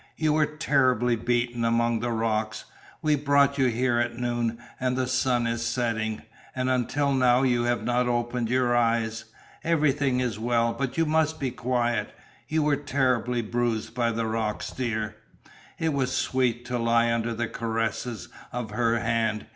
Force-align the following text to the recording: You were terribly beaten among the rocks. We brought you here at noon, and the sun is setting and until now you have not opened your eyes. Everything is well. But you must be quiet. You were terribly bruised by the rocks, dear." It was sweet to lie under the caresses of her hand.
You 0.17 0.33
were 0.33 0.47
terribly 0.47 1.15
beaten 1.15 1.63
among 1.63 1.99
the 1.99 2.09
rocks. 2.11 2.65
We 3.03 3.13
brought 3.15 3.59
you 3.59 3.67
here 3.67 3.99
at 3.99 4.17
noon, 4.17 4.57
and 4.79 4.97
the 4.97 5.05
sun 5.05 5.45
is 5.45 5.63
setting 5.63 6.23
and 6.55 6.71
until 6.71 7.13
now 7.13 7.43
you 7.43 7.65
have 7.65 7.83
not 7.83 8.07
opened 8.07 8.49
your 8.49 8.75
eyes. 8.75 9.25
Everything 9.63 10.19
is 10.19 10.39
well. 10.39 10.73
But 10.73 10.97
you 10.97 11.05
must 11.05 11.39
be 11.39 11.51
quiet. 11.51 12.15
You 12.47 12.63
were 12.63 12.77
terribly 12.77 13.43
bruised 13.43 13.93
by 13.93 14.11
the 14.11 14.25
rocks, 14.25 14.71
dear." 14.71 15.17
It 15.77 15.93
was 15.93 16.11
sweet 16.11 16.65
to 16.65 16.79
lie 16.79 17.13
under 17.13 17.35
the 17.35 17.47
caresses 17.47 18.29
of 18.51 18.71
her 18.71 18.97
hand. 19.01 19.45